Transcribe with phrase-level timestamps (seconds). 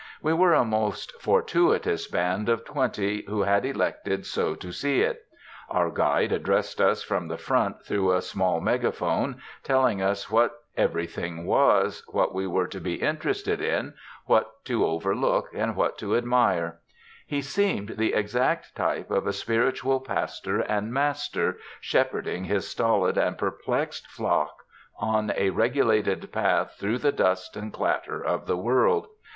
[0.19, 5.27] We were a most fortuitous band of twenty, who had elected so to see it.
[5.69, 11.45] Our guide addressed us from the front through a small megaphone, telling us what everything
[11.45, 13.93] was, what we were to be interested in,
[14.25, 16.79] what to overlook, what to admire.
[17.27, 23.37] He seemed the exact type of a spiritual pastor and master, shepherding his stolid and
[23.37, 24.63] perplexed flock
[24.97, 29.05] on a regulated path through the dust and clatter of the world.